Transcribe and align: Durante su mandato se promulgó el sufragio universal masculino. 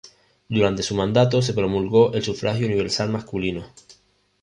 Durante 0.49 0.81
su 0.81 0.95
mandato 0.95 1.43
se 1.43 1.53
promulgó 1.53 2.15
el 2.15 2.23
sufragio 2.23 2.65
universal 2.65 3.11
masculino. 3.11 3.67